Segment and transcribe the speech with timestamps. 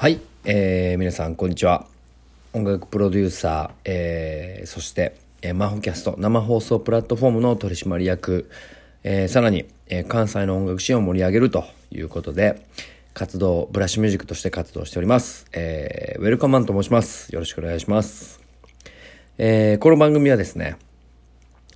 [0.00, 1.84] はい、えー皆さんこんにちは。
[2.52, 8.48] 音楽プロデューサー、えーそして、えーマホキャスト生放送プラットフォームの取締役、
[9.02, 12.64] えーさらに、えー関西の音楽シーンを盛り上げるということで
[13.12, 17.34] 活動ブラッシュミュージックとして活動しております、えーウェルカマンと申します。
[17.34, 18.40] よろしくお願いします、
[19.36, 20.76] えーこの番組はですね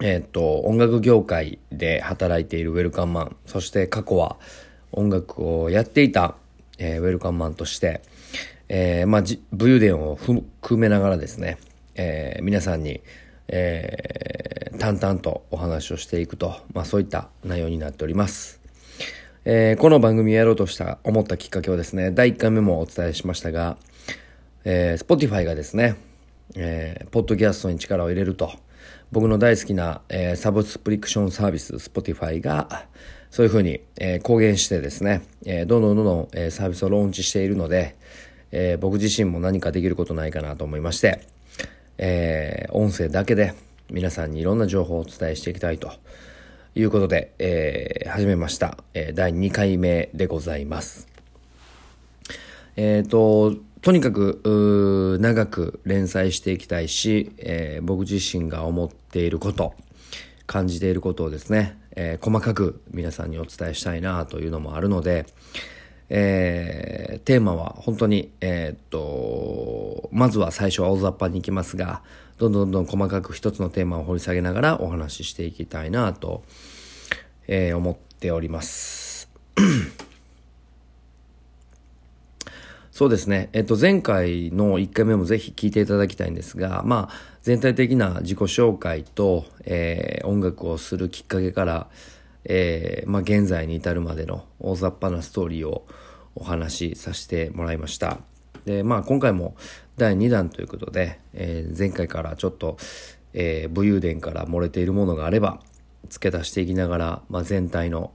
[0.01, 4.37] えっと、音楽業界で働いているウェルカムマン、そして過去は
[4.93, 6.37] 音楽をやっていた、
[6.79, 8.03] えーウェルカムマンとして、
[8.69, 11.59] えーまあ、武勇伝を含めながらですね、
[11.95, 13.01] えー皆さんに、
[13.49, 18.61] えー淡々とお話をしていくと、まあ、そういった内容になっております。
[19.45, 23.77] えーこの番組をやろうとした、思ったきっかけはですね、第1回目もお伝えしましたが、
[24.65, 25.97] えー、Spotify がですね、
[26.57, 28.53] えーポッドキャストに力を入れると、
[29.13, 32.87] 僕の大好きな、えーサブスプリクションサービス Spotify が、
[33.31, 37.95] そういうふうに、えー公言してですね、えーどんどんどんどん、えーサービスをローンチしているので、
[38.53, 41.21] えー僕自身も何かできることないかなと思いまして、
[41.99, 43.53] えー音声だけで
[43.91, 45.93] 皆さんにいろんな情報をお伝えしていきたいと
[46.75, 51.07] いうことで、えー始めました、えー第2回目でございます。
[52.77, 59.75] えっ、と、とにかく、長く連載していきたいし、えー僕自身が思っていること、
[60.47, 65.27] 感じていることをですね、えー細かく皆さんにお伝えしたいなというのもあるので、
[66.11, 72.03] えーテーマは本当に、えーっと、まずは最初は大雑把に行きますが、
[72.39, 76.45] どんどんどん細かく一つのテーマを掘り下げながらお話ししていきたいなと、
[77.49, 79.29] え思っております。
[82.93, 83.49] そうですね。
[83.55, 91.89] えっと、前回の1回目もぜひ聞いていただきたいんですが、まあ、全体的な自己紹介と、えー音楽をするきっかけから、
[92.45, 95.87] えーまあ、現在に至るまでの大雑把なストーリーを
[96.35, 98.19] お話しさせてもらいました。
[98.67, 99.57] で、まあ、今回も
[99.97, 102.77] 第2弾ということで、えー前回からちょっと、
[103.33, 105.61] えー武勇伝から漏れているものがあれば、
[106.11, 108.13] 付け足していきながら、まあ、全体の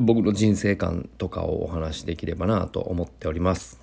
[0.00, 3.78] 僕の人生観とかをお話しできればなと思っております。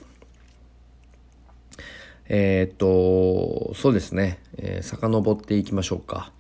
[2.29, 6.31] えーっと、そうですね、えー遡っていきましょうか。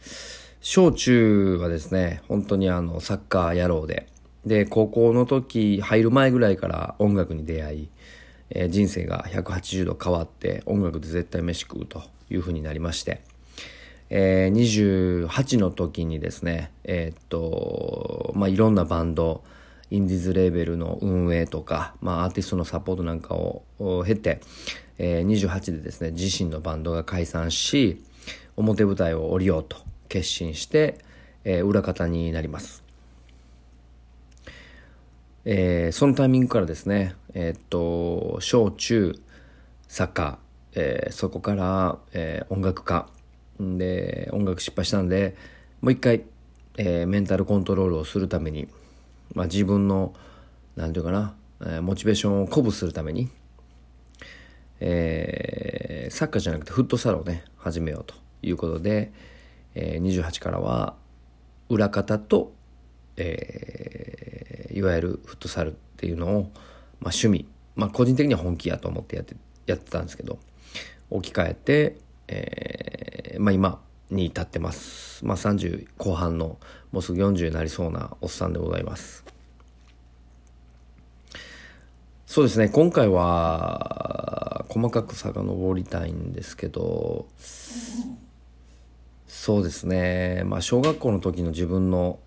[0.59, 4.07] 小中はですね、本当にあの、サッカー野郎で、
[4.45, 7.89] で、高校の時、入る前ぐらいから音楽に出会い、
[8.49, 13.21] えー人生が180度変わって、音楽で絶対飯食うというふうになりまして、
[14.09, 19.43] えー28の時にですね、えーっと、まあ、いろんなバンド、
[19.89, 23.63] インディーズレーベルの運営とか、まあ、アーティストのサポートなんかを
[24.05, 24.41] 経て、
[24.97, 28.03] えー28でですね、自身のバンドが解散し、
[28.55, 29.77] 表舞台を降りようと
[30.09, 30.97] 決心して、
[31.43, 32.83] えー裏方になります。
[35.45, 39.17] えーそのタイミングからですね、えーっと、小中、
[39.87, 43.07] サッカー、えーそこから、えー音楽家、
[43.59, 45.35] で、音楽失敗したんで、
[45.81, 46.23] もう一回、
[46.77, 48.67] えーメンタルコントロールをするために、
[49.37, 50.15] まあ、自分の、
[50.75, 53.29] なんていうかな、えーモチベーションを鼓舞するために、
[54.79, 59.11] えーサッカーじゃなくてフットサルをね、始めようということで、
[59.75, 60.95] えー28からは、
[61.69, 62.51] 裏方と、
[63.15, 69.35] えーいわゆるフットサルっていうのを、まあ、趣味、まあ、個人的には本気やと思ってやって
[69.67, 70.39] やってたんですけど
[71.09, 76.57] 置き換えて、えーまあ、今に至ってます、まあ、30後半の
[76.91, 79.25] もうすぐ40になりそうなおっさんでございます。
[82.25, 82.67] そうですね。
[82.67, 87.25] 今回は細かく遡りたいんですけど
[89.27, 90.43] そうですね。
[90.45, 92.19] まあ小学校の時の自分の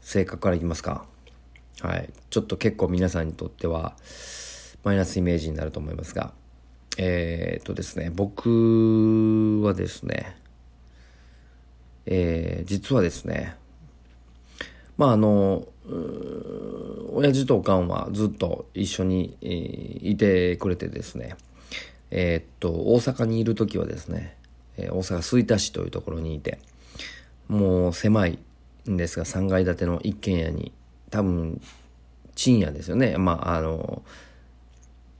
[0.00, 1.06] 性格からいきますか。
[1.80, 2.10] はい。
[2.30, 3.96] ちょっと結構皆さんにとっては
[4.84, 6.32] マイナスイメージになると思いますが。
[6.96, 8.10] えー、っとですね。
[8.14, 10.36] 僕はですね
[12.06, 13.56] えー実はですね
[14.96, 15.66] まああの
[17.12, 21.36] 親父とおかんはずっと一緒に、えーいてくれてですね
[22.10, 24.36] えーっと大阪にいる時はですね、
[24.76, 26.58] え大阪吹田市というところにいて
[27.48, 28.38] もう狭い
[28.88, 30.72] んですが3階建ての一軒家に
[31.10, 31.60] 多分
[32.34, 33.16] 賃家ですよね。
[33.18, 34.02] まああの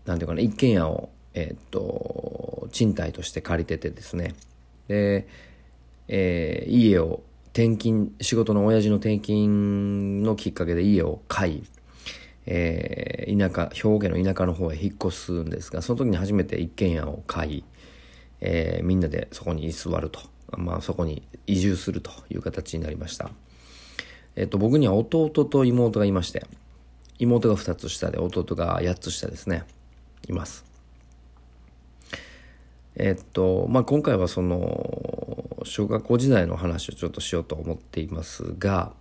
[0.06, 4.34] なんていうかな一軒家をえーっと賃貸として借りててですね。
[4.88, 5.26] で、
[6.08, 7.22] えー家を
[7.52, 11.64] 転勤仕事の親父の転勤のきっかけで家を買い
[12.46, 17.64] えー田舎兵庫県の田舎の方へ引っ越すんですがその時に初めて一軒家を買い、
[18.40, 20.20] えーみんなでそこに居座ると、
[20.56, 23.30] まあ、そこに移住するという形になりました、
[24.36, 26.46] えっと僕には弟と妹がいまして
[27.18, 29.64] 妹が2つ下で弟が8つ下ですね。
[30.28, 30.64] います。
[32.96, 34.58] えっとまあ今回はその
[35.64, 38.92] 小学校時代の話をちょっとしようと思っていますが、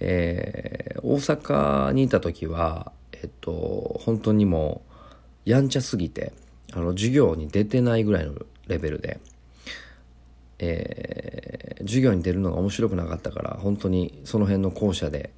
[0.00, 4.82] えー、大阪にいた時はえっと本当にも
[5.46, 6.32] うやんちゃすぎて
[6.72, 8.34] あの授業に出てないぐらいの
[8.66, 9.20] レベルで、
[10.58, 15.32] えー、授業に出るのが面白くなかったから本当にその辺の校舎で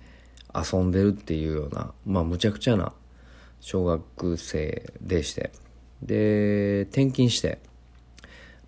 [0.55, 2.93] 遊んでるっていうようなまあむちゃくちゃな
[3.61, 5.51] 小学生でして
[6.03, 7.59] で転勤して、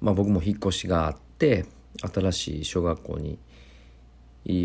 [0.01, 3.39] まあ、僕も引っ越しがあって新しい小学校に、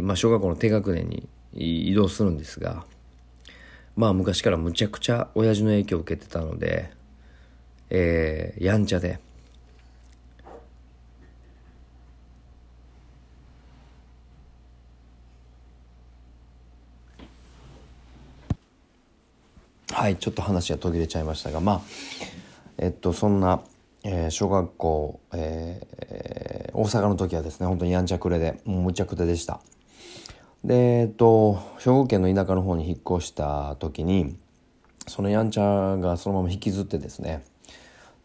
[0.03, 2.85] まあ、小学校の低学年に移動するんですが
[3.95, 6.91] まあ昔からむちゃくちゃ親父の影響を受けてたので、
[7.89, 9.19] えー、やんちゃで。
[19.93, 21.81] はいちょっと話が途切れちゃいましたがまあ
[22.79, 23.61] えっとそんな、
[24.03, 26.50] えー、小学校、えー、
[26.81, 29.61] 大阪の時はですね本当にやんちゃくれでもうむちゃくちゃでした。
[30.63, 34.35] でえっと兵庫県の田舎の方に引っ越した時に
[35.07, 37.43] そのやんちゃがそのまま引きずってですね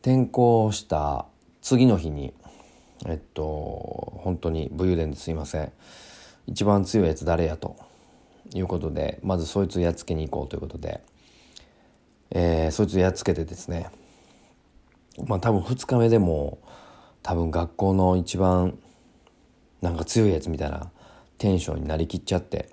[0.00, 1.26] 転校した
[1.60, 2.32] 次の日に
[3.04, 3.42] えっと
[4.22, 5.70] 本当に武勇伝ですいません。
[6.46, 7.76] 一番強いやつ誰やと
[8.54, 11.02] いうことでまずそいつやっつけに行こうということで
[12.30, 13.90] えー、そいつやっつけてですね
[15.26, 16.58] まあ多分2日目でも
[17.26, 18.78] 多分学校の一番
[19.82, 20.92] なんか強いやつみたいな
[21.38, 22.68] テンションになりきっちゃって。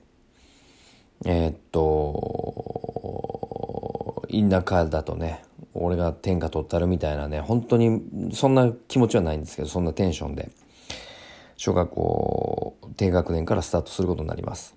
[1.25, 2.61] えー、っと
[4.29, 5.41] 田舎だとね
[5.73, 10.51] 俺が天下取ったるみたいなね本当にそんな気持ちはないんですけどそんなテンションで
[11.55, 14.75] 小学校低学年からスタートすることになります。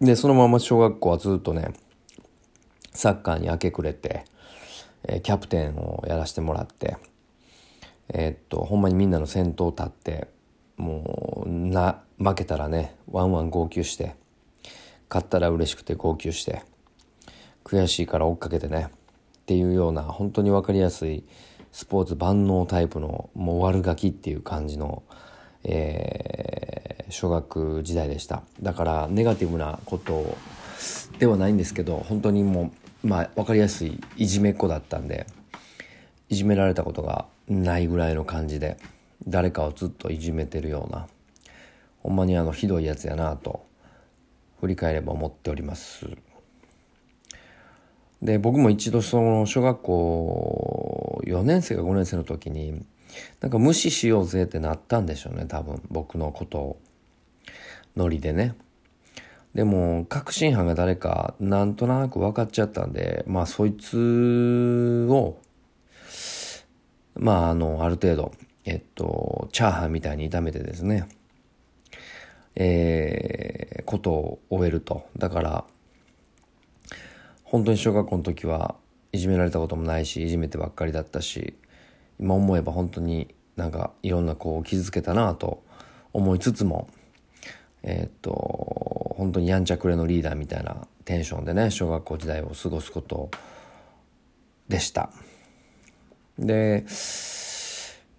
[0.00, 1.72] でそのまま小学校はずっとね
[2.90, 4.24] サッカーに明け暮れて、
[5.06, 6.96] え、キャプテンをやらせてもらって、
[8.08, 10.28] えー、っと、ほんまにみんなの先頭立って、
[10.76, 14.14] もう、な、負けたらね、ワンワン号泣して、
[15.08, 16.62] 勝ったら嬉しくて号泣して、
[17.64, 18.88] 悔しいから追っかけてね、
[19.38, 21.24] っていうような、本当に分かりやすい、
[21.72, 25.02] スポーツ万能タイプの、もう悪ガキっていう感じの、
[25.64, 28.42] えー、小学時代でした。
[28.62, 30.36] だから、ネガティブなこと
[31.18, 32.72] ではないんですけど、本当にも
[33.02, 35.26] う、まあ分かりやすいいじめっ子だったんで
[36.30, 38.76] いじめられたことがないぐらいの感じで
[39.26, 41.06] 誰かをずっといじめてるような
[42.02, 43.66] ほんまにあのひどいやつやなと
[44.60, 46.08] 振り返れば思っております。
[48.22, 52.82] で僕も一度その小学校4年生か5年生の時に
[53.40, 56.80] なんか無視しようぜってなったんでしょうね多分僕のことを
[57.96, 58.54] ノリでね。
[59.54, 65.38] でも、確信犯が誰か、なんとなく分かっちゃったんで、まあ、そいつを、
[67.16, 68.32] まあ、あの、ある程度、
[68.64, 71.06] えっと、チャーハンみたいに炒めてですね、
[72.56, 75.06] えー、ことを終えると。
[75.16, 75.64] だから、
[77.44, 78.74] 本当に小学校の時は
[79.12, 81.54] いじめられたこともないし、いじめてばっかりだったし、
[82.18, 85.62] 今思えば本当になんかいろんな子を傷つけたなと
[86.12, 86.88] 思いつつも、
[87.82, 93.30] えー、っと、本当にやんちゃくれのリーダーみたいなテンションでね、小学校時代を過ごすこと
[94.68, 95.10] でした。
[96.38, 96.84] で、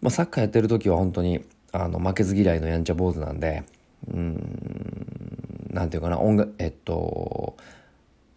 [0.01, 3.63] まあ、サッカーやってる時は本当に、あの、負けず嫌いのやんちゃ坊主なんで、
[4.11, 7.57] うん、なんていうかな、音楽、えっと、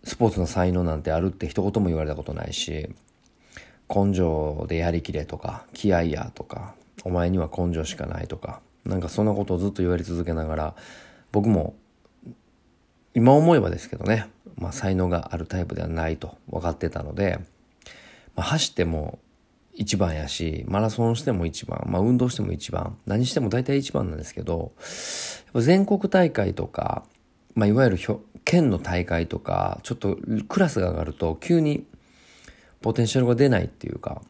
[0.05, 2.89] スポーツの才能なんてあるって一言も言われたことないし、
[3.89, 10.75] 根性でやりきれとか、気合やとか、お前には根性しかないとか、なんかそんなことをずっと言われ続けながら、
[11.33, 11.75] 僕も
[13.15, 17.39] 今思えばですけどね、まあ、才能があるタイプではないと分かってたので、
[18.35, 19.19] まあ、走っても
[19.79, 24.73] 一番やし、マラソンしても一番、まあ、運動しても一番、何しても大体一番なんですけど、
[25.55, 27.05] 全国大会とか、
[27.55, 27.99] まあ、いわゆる
[28.45, 30.19] 県の大会とか、ちょっと
[30.49, 31.87] クラスが上がると急に
[32.83, 34.21] ポテンシャルが出ないっていうか、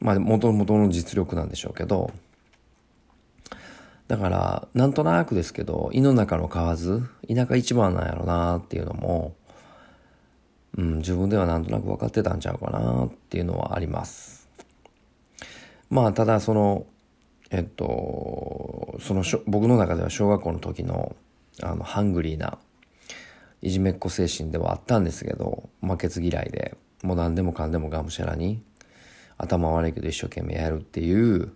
[0.00, 2.10] まあ、元々の実力なんでしょうけど、
[4.06, 9.34] だから、なんとなくですけど、胃の中の蛙、田舎一番なんやろなっていうのも、
[10.78, 14.37] うん、自分ではなんとなく分かってたんちゃうかなっていうのはあります。
[15.90, 16.86] まあ、ただその、
[17.50, 21.16] えっと、その僕の中では小学校の時の、
[21.62, 22.58] あの、ハングリーな、
[23.62, 28.62] いじめっ子精神ではあったんですけど、負けず嫌いで、もう何でもかんでもがむしゃらに、
[29.38, 31.52] 頭悪いけど一生懸命やるっていう、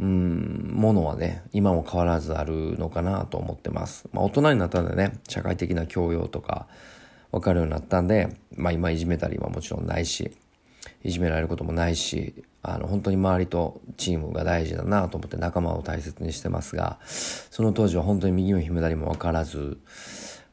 [0.00, 4.08] うん、ものはね、今も変わらずあるのかなと思ってます。
[4.12, 6.66] まあ大人になったんでね、社会的な教養とか
[7.30, 10.32] 分かるようになったんで、まあ今いじめたりはもちろんないし、
[11.04, 19.78] いじめられることもないし、あの、本当に周りとチームが大事だなと思って仲間を大切にしてますが、その当時は本当に右も左も分からず、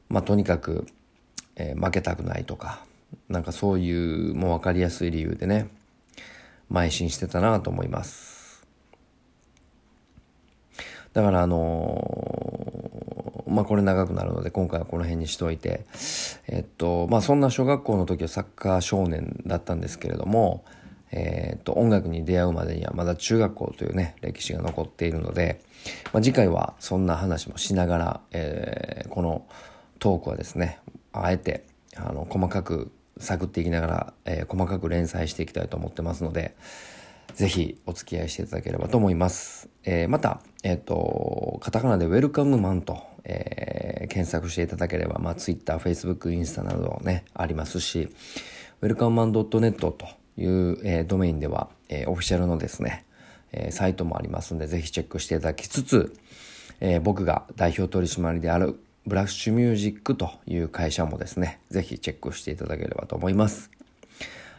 [0.09, 0.87] まあとにかく、
[1.55, 2.83] えー、負けたくないとか、
[3.27, 5.69] なんかそういうもう分かりやすい理由でね、
[6.71, 8.65] 邁進してたなと思います。
[11.13, 15.85] だからあのー、まあこれ長くなるので今回はこの辺にしといて、
[16.47, 20.63] えっと、まあそんな小学校の時はサッカー少年だったんですけれども、
[21.11, 25.61] えっと、音楽に出会うまでにはまだ中学校というね、歴史が残っているので、
[26.13, 29.45] まあ、次回はそんな話もしながら、えー、この
[29.99, 30.79] トークはですね、
[31.13, 36.55] あえて、あの、細かく探っていきながら、えー、細かく連載していきたいと思ってますので、
[37.33, 39.69] ぜひお付き合いしていただければと思います。
[39.83, 48.09] えー、また、えっ、ー、と、カタカナでウェルカムマンと、えー、検索していただければ、まあ、Twitter、Facebook、インスタなどね、ありますし、
[48.81, 49.97] ウェルカムマン .net と
[50.39, 53.05] いう、えー、ドメインでは、えー、オフィシャルのですね、
[53.51, 56.15] えー、サイトもありますので、ぜひチェックしていただきつつ、
[56.79, 63.71] えー、僕が代表取締りであるブラッシュミュージックという会社もですね、ぜひチェックしていただければと思います。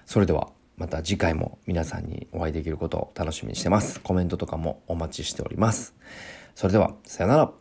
[0.07, 4.01] それでは、また次回も皆さんにお会いできることを楽しみにしてます。
[4.01, 5.95] コメントとかもお待ちしております。
[6.55, 7.53] それでは、さよなら。